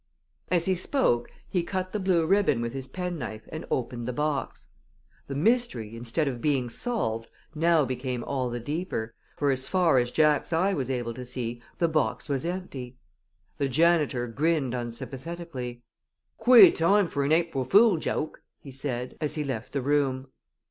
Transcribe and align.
As 0.49 0.65
he 0.65 0.73
spoke 0.73 1.29
he 1.47 1.61
cut 1.61 1.93
the 1.93 1.99
blue 1.99 2.25
ribbon 2.25 2.59
with 2.59 2.73
his 2.73 2.87
penknife 2.87 3.47
and 3.51 3.67
opened 3.69 4.07
the 4.07 4.11
box. 4.11 4.69
The 5.27 5.35
mystery, 5.35 5.95
instead 5.95 6.27
of 6.27 6.41
being 6.41 6.71
solved, 6.71 7.29
now 7.53 7.85
became 7.85 8.23
all 8.23 8.49
the 8.49 8.59
deeper, 8.59 9.13
for 9.37 9.51
as 9.51 9.69
far 9.69 9.99
as 9.99 10.09
Jack's 10.09 10.51
eye 10.51 10.73
was 10.73 10.89
able 10.89 11.13
to 11.13 11.23
see 11.23 11.61
the 11.77 11.87
box 11.87 12.27
was 12.27 12.45
empty. 12.45 12.97
The 13.59 13.69
janitor 13.69 14.25
grinned 14.25 14.73
unsympathetically. 14.73 15.83
"Quare 16.37 16.71
toime 16.71 17.07
for 17.07 17.23
an 17.23 17.31
April 17.31 17.63
fool 17.63 17.97
joke!" 17.97 18.41
he 18.59 18.71
said, 18.71 19.15
as 19.21 19.35
he 19.35 19.43
left 19.43 19.71
the 19.71 19.83
room. 19.83 20.29